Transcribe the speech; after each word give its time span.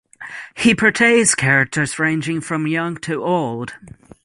He 0.57 0.73
portrays 0.73 1.35
characters 1.35 1.99
ranging 1.99 2.41
from 2.41 2.65
young 2.65 2.97
to 3.01 3.23
old. 3.23 3.75